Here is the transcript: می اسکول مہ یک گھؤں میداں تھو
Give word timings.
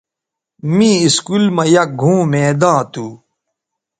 می 0.75 0.91
اسکول 1.05 1.43
مہ 1.55 1.63
یک 1.75 1.89
گھؤں 2.01 2.21
میداں 2.31 2.81
تھو 2.91 3.07